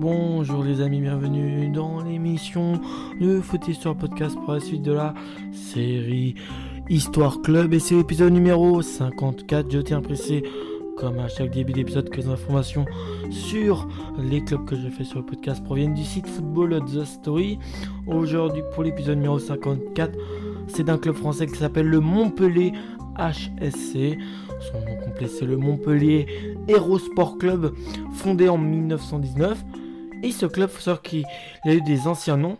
[0.00, 2.80] Bonjour les amis, bienvenue dans l'émission
[3.20, 5.12] de Foot Histoire Podcast pour la suite de la
[5.52, 6.36] série
[6.88, 9.70] Histoire Club et c'est l'épisode numéro 54.
[9.70, 10.42] Je tiens à préciser,
[10.96, 12.86] comme à chaque début d'épisode, que les informations
[13.28, 13.86] sur
[14.18, 17.58] les clubs que j'ai fait sur le podcast proviennent du site Football The Story.
[18.06, 20.16] Aujourd'hui, pour l'épisode numéro 54,
[20.66, 22.72] c'est d'un club français qui s'appelle le Montpellier
[23.18, 24.16] HSC.
[24.60, 26.26] Son nom complet, c'est le Montpellier
[26.68, 27.74] Hero Sport Club,
[28.14, 29.62] fondé en 1919.
[30.22, 31.24] Et ce club, faut savoir qu'il
[31.64, 32.58] a eu des anciens noms.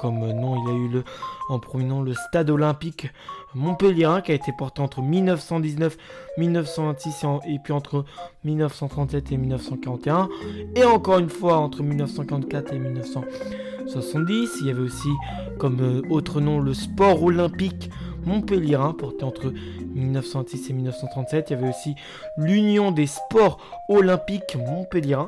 [0.00, 1.04] Comme nom, il a eu le,
[1.50, 3.08] en prominent le stade olympique
[3.54, 5.96] Montpellier qui a été porté entre 1919
[6.38, 8.06] 1926 et, puis entre
[8.44, 10.28] 1937 et 1941.
[10.74, 14.50] Et encore une fois entre 1944 et 1970.
[14.60, 15.10] Il y avait aussi
[15.58, 17.90] comme euh, autre nom le sport olympique
[18.24, 19.52] Montpellier porté entre
[19.94, 21.50] 1906 et 1937.
[21.50, 21.94] Il y avait aussi
[22.36, 23.58] l'Union des sports
[23.88, 25.18] olympiques Montpellier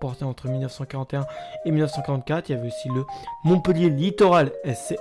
[0.00, 1.26] porté entre 1941
[1.64, 2.48] et 1944.
[2.48, 3.04] Il y avait aussi le
[3.44, 4.96] Montpellier Littoral SC,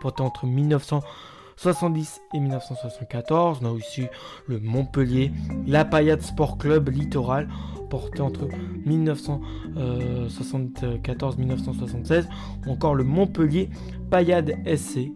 [0.00, 3.58] porté entre 1970 et 1974.
[3.62, 4.06] On a aussi
[4.46, 5.30] le Montpellier
[5.66, 7.48] La Payade Sport Club Littoral,
[7.90, 8.48] porté entre
[8.86, 12.26] 1974 et 1976.
[12.66, 13.68] Ou encore le Montpellier
[14.10, 15.10] Payade SC,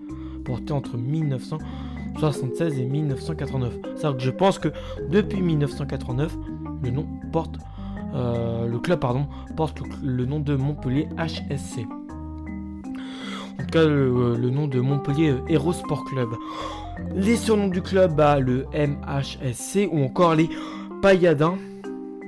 [0.51, 3.73] porté entre 1976 et 1989.
[3.97, 4.69] C'est-à-dire que je pense que
[5.11, 6.37] depuis 1989,
[6.83, 7.57] le nom porte
[8.15, 11.87] euh, le club pardon, porte le, nom de Montpellier HSC.
[13.55, 16.31] En tout cas, le, nom de Montpellier Hero Sport Club.
[17.15, 20.49] Les surnoms du club, bah, le MHSC ou encore les
[21.03, 21.57] Payadins.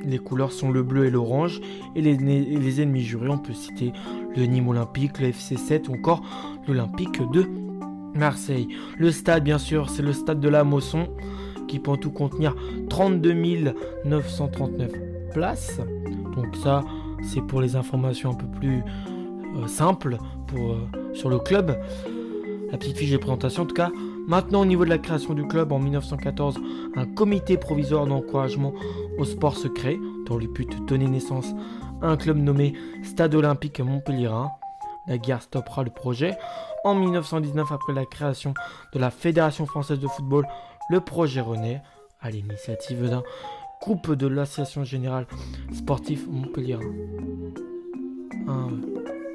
[0.05, 1.61] Les couleurs sont le bleu et l'orange.
[1.97, 3.93] Et les, les, ennemis jurés, on peut citer
[4.37, 6.23] le Nîmes Olympique, le FC7 ou encore
[6.67, 7.48] l'Olympique de
[8.14, 8.68] Marseille.
[8.98, 11.08] Le stade, bien sûr, c'est le stade de la Mosson
[11.68, 12.54] qui peut en tout contenir
[12.91, 13.34] 32
[14.04, 14.91] 939
[15.32, 15.80] place.
[16.36, 16.84] Donc ça,
[17.22, 18.82] c'est pour les informations un peu plus
[19.56, 20.19] euh, simples
[20.56, 20.75] euh,
[21.14, 21.78] sur le club.
[22.70, 23.91] La petite fiche de présentation en tout cas.
[24.26, 26.58] Maintenant au niveau de la création du club en 1914,
[26.94, 28.72] un comité provisoire d'encouragement
[29.19, 31.54] au sport se crée, dont le but de donner naissance
[32.00, 34.31] à un club nommé Stade Olympique Montpellier.
[35.08, 36.37] La guerre stoppera le projet.
[36.84, 38.54] En 1919, après la création
[38.93, 40.47] de la Fédération française de football,
[40.91, 41.81] le projet renaît
[42.20, 43.22] à l'initiative d'un
[43.81, 45.26] groupe de l'Association Générale
[45.72, 46.78] Sportif Montpellier.
[48.48, 48.69] Un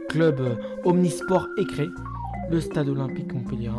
[0.10, 1.88] club omnisport est créé,
[2.50, 3.72] le Stade Olympique Montpellier.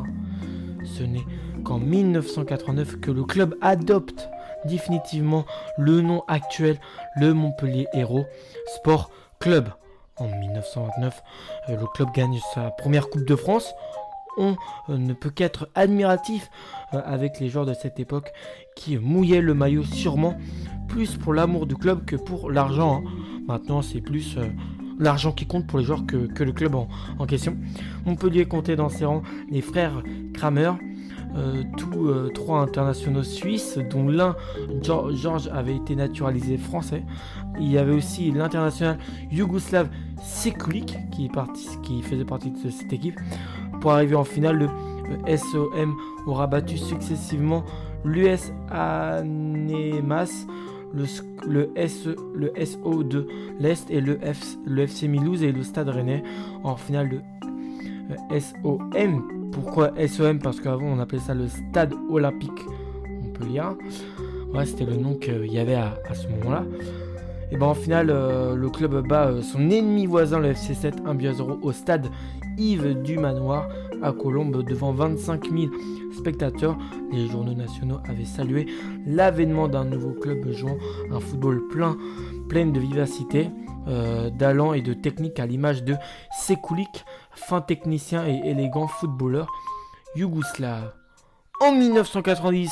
[0.85, 1.25] Ce n'est
[1.62, 4.29] qu'en 1989 que le club adopte
[4.65, 5.45] définitivement
[5.77, 6.79] le nom actuel,
[7.17, 8.27] le Montpellier Héros
[8.77, 9.69] Sport Club.
[10.21, 11.23] En 1929,
[11.69, 13.73] euh, le club gagne sa première Coupe de France.
[14.37, 14.56] On
[14.89, 16.51] euh, ne peut qu'être admiratif
[16.93, 18.33] avec les joueurs de cette époque
[18.77, 20.37] qui mouillait le maillot sûrement
[20.89, 23.03] plus pour l'amour du club que pour l'argent.
[23.05, 23.11] Hein.
[23.47, 24.47] Maintenant, c'est plus euh,
[24.99, 26.89] l'argent qui compte pour les joueurs que, le club en,
[27.27, 27.56] question.
[28.05, 30.03] Montpellier comptait dans ses rangs les frères
[30.35, 30.73] Kramer, euh,
[31.77, 34.37] tous euh, trois internationaux suisses, dont l'un,
[34.83, 37.05] Georges, avait été naturalisé français.
[37.61, 38.99] Il y avait aussi l'international
[39.31, 39.88] yougoslave
[40.22, 41.31] Sekulik, qui,
[42.03, 43.19] faisait partie de cette équipe.
[43.81, 45.94] Pour arriver en finale, le SOM
[46.27, 47.65] aura battu successivement
[48.05, 50.47] l'US Anemas,
[50.93, 51.05] le,
[51.47, 53.27] le, SO de
[53.59, 56.22] l'Est et le, FC Milouz et le Stade Rennais
[56.65, 57.48] en finale de euh,
[58.31, 59.51] SOM.
[59.53, 62.61] Pourquoi SOM Parce qu'avant on appelait ça le Stade Olympique
[63.23, 63.63] Montpellier.
[64.55, 66.65] Ouais, c'était le nom qu'il y avait à, ce moment-là.
[67.51, 71.35] Et ben en finale, euh, le club bat euh, son ennemi voisin, le FC7, 1
[71.35, 72.09] 0 au stade
[72.59, 73.69] Yves du Manoir
[74.03, 75.73] à Colombes devant 25 000
[76.13, 76.77] spectateurs.
[77.13, 78.67] Les journaux nationaux avaient salué
[79.07, 80.79] l'avènement d'un nouveau club jouant
[81.11, 81.97] un football plein,
[82.49, 83.51] plein de vivacité,
[83.89, 85.97] euh, d'allant et de technique à l'image de
[86.39, 89.49] Sekulik, fin technicien et élégant footballeur
[90.15, 90.93] yougoslave.
[91.61, 92.71] En 1990,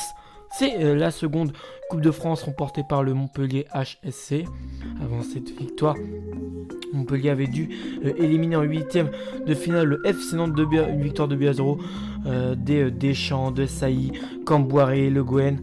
[0.50, 1.52] c'est euh, la seconde
[1.88, 4.44] Coupe de France remportée par le Montpellier HSC.
[5.02, 5.94] Avant cette victoire,
[6.92, 7.68] Montpellier avait dû
[8.04, 9.10] euh, éliminer en huitième
[9.46, 11.78] de finale le FC Nantes de une victoire de 2 à 0
[12.26, 14.12] euh, des euh, Deschamps, de Sailly,
[14.44, 15.56] Camboiré, Le Gouen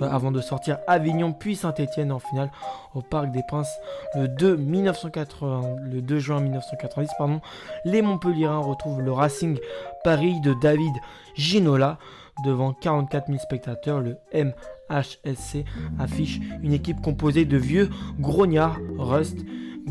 [0.00, 2.50] avant de sortir Avignon puis Saint-Etienne en finale
[2.94, 3.72] au Parc des Princes
[4.14, 7.10] le 2, 1980, le 2 juin 1990.
[7.18, 7.40] Pardon.
[7.84, 9.58] Les Montpelliérains retrouvent le Racing
[10.04, 10.92] Paris de David
[11.34, 11.98] Ginola
[12.44, 14.00] devant 44 000 spectateurs.
[14.00, 15.64] Le MHSC
[15.98, 17.90] affiche une équipe composée de vieux
[18.20, 19.38] grognards, Rust,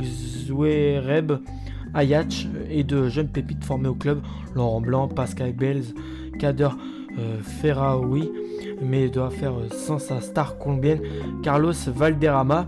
[0.03, 1.33] Zouereb,
[1.93, 4.21] Ayach et de jeunes pépites formés au club,
[4.55, 5.93] Laurent Blanc, Pascal Belz,
[6.39, 6.69] Kader
[7.17, 8.29] euh, Ferraoui,
[8.81, 11.01] mais doit faire euh, sans sa star colombienne,
[11.43, 12.67] Carlos Valderrama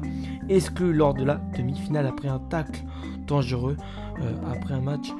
[0.50, 2.81] exclu lors de la demi-finale après un tacle
[3.28, 3.78] dangereux
[4.52, 5.14] après un match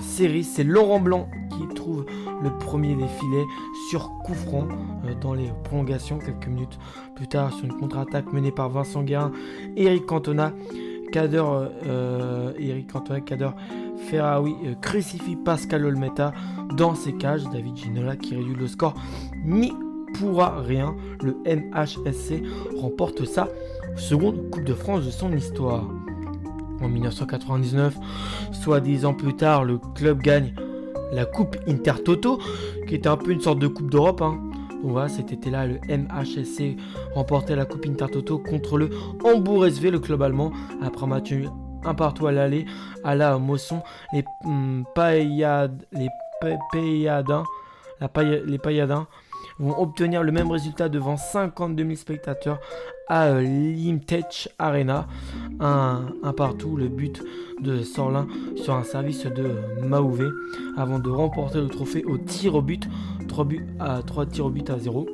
[0.00, 0.44] série.
[0.44, 2.04] C'est Laurent Blanc qui trouve
[2.42, 3.46] le premier des filets
[3.90, 4.34] sur coup
[5.20, 6.18] dans les prolongations.
[6.18, 6.78] Quelques minutes
[7.14, 9.32] plus tard, sur une contre-attaque menée par Vincent Guérin,
[9.76, 10.52] Eric Cantona,
[11.10, 11.44] Kader,
[12.58, 13.50] Eric Cantona, Kader
[14.08, 16.32] Ferraoui crucifie Pascal Olmeta
[16.76, 17.44] dans ses cages.
[17.52, 18.94] David Ginola qui réduit le score
[19.44, 19.72] ni
[20.14, 20.94] pourra rien.
[21.22, 22.42] Le MHSC
[22.76, 23.48] remporte sa
[23.96, 25.84] seconde Coupe de France de son histoire.
[26.82, 27.96] En 1999,
[28.52, 30.52] soit dix ans plus tard, le club gagne
[31.12, 32.38] la Coupe Intertoto,
[32.86, 34.20] qui était un peu une sorte de Coupe d'Europe.
[34.20, 34.38] Hein.
[35.08, 36.76] Cet été-là, le MHSC
[37.14, 38.90] remportait la Coupe Intertoto contre le
[39.24, 40.52] Hambourg SV, le club allemand,
[40.82, 41.32] après un match
[41.84, 42.66] un partout à l'aller,
[43.04, 43.82] à la Mosson.
[44.12, 44.84] Les hum,
[45.92, 46.08] les
[48.46, 49.06] les Payadins
[49.58, 52.60] vont obtenir le même résultat devant 52 000 spectateurs
[53.08, 55.06] à euh, l'Imtech Arena.
[55.60, 57.22] Un, partout, le but
[57.62, 58.26] de Sorlin
[58.56, 59.56] sur un service de
[60.76, 62.86] avant de remporter le trophée au tir au but,
[63.28, 65.06] 3, buts à, 3 tirs au but à 0.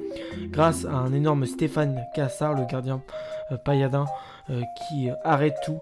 [0.49, 3.03] Grâce à un énorme Stéphane Cassard, le gardien
[3.53, 4.06] euh, payadin,
[4.50, 5.79] euh, qui arrête tout.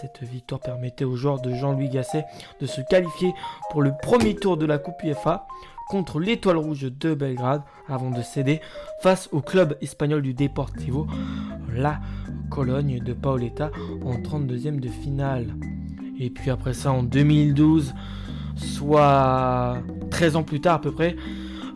[0.00, 2.24] Cette victoire permettait aux joueurs de Jean-Louis Gasset
[2.60, 3.32] de se qualifier
[3.70, 5.46] pour le premier tour de la Coupe UEFA
[5.88, 8.60] contre l'Étoile Rouge de Belgrade avant de céder
[9.00, 11.06] face au club espagnol du Deportivo,
[11.74, 12.00] la
[12.50, 13.70] Cologne de Paoletta
[14.04, 15.54] en 32e de finale.
[16.18, 17.94] Et puis après ça en 2012,
[18.56, 19.78] soit
[20.10, 21.16] 13 ans plus tard à peu près,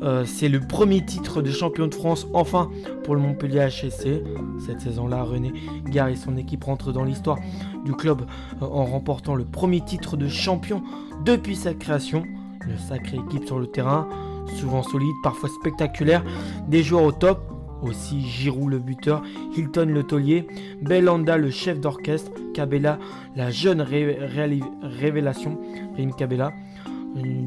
[0.03, 2.71] euh, c'est le premier titre de champion de France enfin
[3.05, 4.23] pour le Montpellier HSC.
[4.67, 5.53] Cette saison-là, René
[5.87, 7.39] Gare et son équipe rentrent dans l'histoire
[7.85, 8.23] du club
[8.61, 10.83] euh, en remportant le premier titre de champion
[11.25, 12.25] depuis sa création.
[12.67, 14.09] Une sacrée équipe sur le terrain,
[14.57, 16.25] souvent solide, parfois spectaculaire.
[16.69, 17.41] Des joueurs au top,
[17.83, 19.23] aussi Giroud le buteur,
[19.57, 20.47] Hilton le taulier,
[20.81, 22.99] Belanda le chef d'orchestre, Cabella
[23.35, 25.59] la jeune révélation,
[25.97, 26.53] Rim Cabella,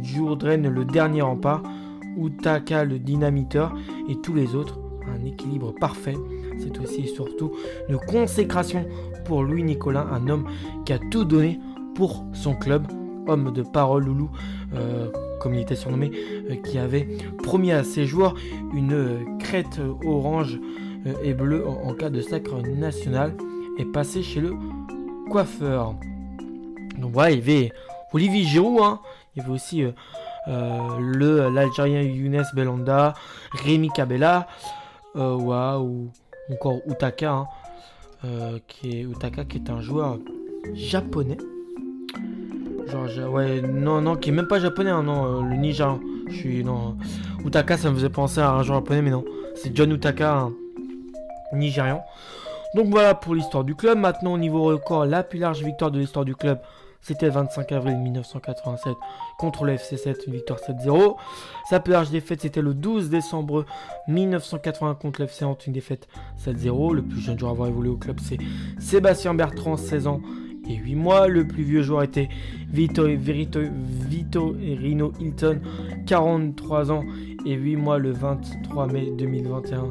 [0.04, 1.64] Jourdain le dernier rempart,
[2.18, 3.74] Utaka le dynamiteur
[4.10, 4.80] et tous les autres.
[5.08, 6.18] Un équilibre parfait.
[6.58, 7.52] C'est aussi et surtout
[7.90, 8.86] une consécration
[9.24, 10.48] pour Louis Nicolin, un homme
[10.86, 11.60] qui a tout donné
[11.94, 12.88] pour son club
[13.28, 14.30] homme de parole loulou,
[14.74, 16.12] euh, comme il était surnommé,
[16.50, 17.08] euh, qui avait
[17.44, 18.36] promis à ses joueurs
[18.74, 20.60] une euh, crête orange
[21.24, 23.36] et bleue en, cas de sacre national,
[23.78, 24.56] et passé chez le
[25.30, 25.94] coiffeur.
[26.98, 27.72] Donc voilà, il y avait
[28.12, 29.00] Olivier Giroud, hein.
[29.36, 29.84] il y avait aussi
[30.48, 33.14] le l'Algérien Younes Belanda,
[33.52, 34.48] Rémi Cabella,
[35.14, 37.46] ou encore Utaka,
[38.24, 40.18] hein, qui est Utaka qui est un joueur
[40.74, 41.38] japonais
[42.88, 46.00] Genre, ouais, non, non, qui est même pas japonais, hein, non, euh, le Nigérian.
[46.30, 46.98] Je suis, non.
[47.44, 49.24] Utaka, ça me faisait penser à un joueur japonais, mais non.
[49.56, 50.50] C'est John Utaka,
[51.54, 52.04] Nigérian.
[52.76, 53.98] Donc voilà pour l'histoire du club.
[53.98, 56.60] Maintenant, au niveau record, la plus large victoire de l'histoire du club,
[57.06, 58.96] c'était le 25 avril 1987
[59.38, 61.16] contre le FC7, une victoire 7-0.
[61.70, 63.66] Sa plus large défaite, c'était le 12 décembre
[64.08, 66.08] 1980 contre le FC une défaite
[66.44, 66.96] 7-0.
[66.96, 68.40] Le plus jeune joueur à avoir évolué au club, c'est
[68.80, 70.20] Sébastien Bertrand, 16 ans,
[70.70, 71.28] et 8 mois.
[71.28, 72.30] Le plus vieux joueur était
[72.72, 73.60] Vito, Vito,
[74.10, 75.60] Vito Rino Hilton,
[76.06, 77.04] 43 ans
[77.46, 79.86] et 8 mois le 23 mai 2021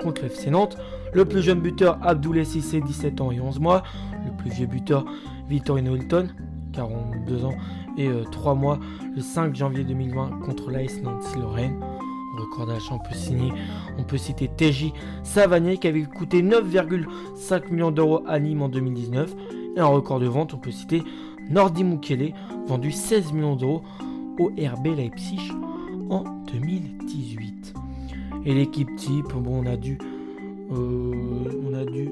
[0.00, 0.76] contre FC Nantes.
[1.12, 3.82] Le plus jeune buteur Abdoulaye Sissé, 17 ans et 11 mois.
[4.24, 5.04] Le plus vieux buteur
[5.48, 6.28] Rino Hilton,
[6.72, 7.54] 42 ans
[7.96, 8.78] et 3 euh, mois
[9.14, 11.80] le 5 janvier 2020 contre l'AS Nantes-Lorraine.
[12.36, 13.50] Record d'achat, on peut signer,
[13.96, 14.92] on peut citer TJ
[15.22, 19.34] Savanier qui avait coûté 9,5 millions d'euros à Nîmes en 2019
[19.76, 21.02] et un record de vente, on peut citer
[21.50, 22.32] Nordi Mukele,
[22.66, 23.82] vendu 16 millions d'euros
[24.38, 25.52] au RB Leipzig
[26.10, 27.74] en 2018.
[28.44, 29.98] Et l'équipe type, bon, on a du,
[30.72, 31.12] euh,
[31.68, 32.10] on a du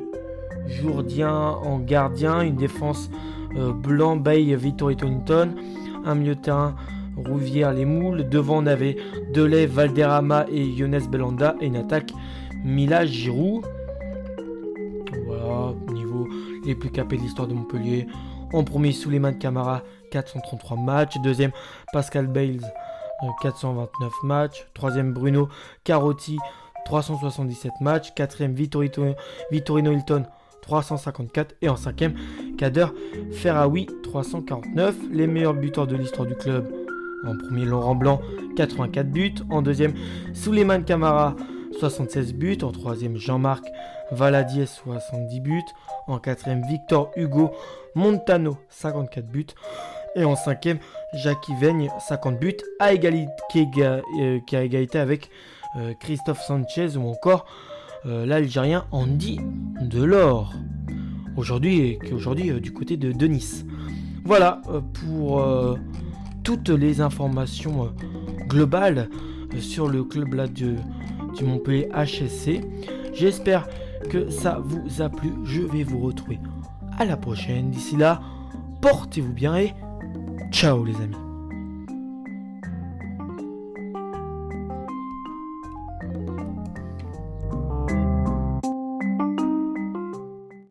[0.66, 3.10] Jourdien en gardien, une défense
[3.56, 5.54] euh, blanc, Bay, Victor Tonington,
[6.04, 6.74] un milieu de terrain
[7.16, 8.96] Rouvière, les moules, devant on avait
[9.32, 12.10] Delay, Valderrama et Younes Belanda, et une attaque
[12.64, 13.64] Mila Giroud
[16.64, 18.06] les plus capés de l'histoire de Montpellier.
[18.52, 21.16] En premier, de Camara, 433 matchs.
[21.22, 21.50] Deuxième,
[21.92, 22.60] Pascal Bales,
[23.42, 24.66] 429 euh, matchs.
[24.74, 25.48] Troisième, Bruno
[25.82, 26.38] Carotti,
[26.84, 28.14] 377 matchs.
[28.14, 30.24] Quatrième, Vittorino Hilton,
[30.62, 31.56] 354.
[31.62, 32.14] Et en cinquième,
[32.56, 32.86] Kader
[33.32, 34.94] Ferraoui, 349.
[35.12, 36.72] Les meilleurs buteurs de l'histoire du club.
[37.26, 38.20] En premier, Laurent Blanc,
[38.56, 39.34] 84 buts.
[39.50, 39.94] En deuxième,
[40.34, 41.34] Souleymane Camara,
[41.78, 42.58] 76 buts.
[42.62, 43.64] En troisième, Jean-Marc
[44.10, 45.62] Valadier, 70 buts.
[46.06, 47.50] En quatrième, Victor Hugo
[47.94, 49.46] Montano, 54 buts.
[50.16, 50.78] Et en cinquième,
[51.12, 54.00] Jackie Veigne, 50 buts, à égalité, qui, euh,
[54.52, 55.28] a égalité avec
[55.76, 57.46] euh, Christophe Sanchez ou encore
[58.06, 59.40] euh, l'Algérien Andy
[59.80, 60.52] Delors.
[61.36, 63.64] aujourd'hui est aujourd'hui du côté de, de Nice.
[64.24, 64.62] Voilà
[64.94, 65.44] pour
[66.44, 67.92] toutes les informations
[68.48, 69.10] globales
[69.60, 70.76] sur le club là du,
[71.36, 72.60] du Montpellier HSC.
[73.12, 73.68] J'espère
[74.10, 75.32] que ça vous a plu.
[75.44, 76.38] Je vais vous retrouver
[76.98, 77.70] à la prochaine.
[77.70, 78.20] D'ici là,
[78.80, 79.74] portez-vous bien et
[80.50, 81.33] ciao les amis.